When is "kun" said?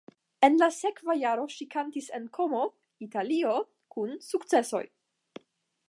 3.97-4.17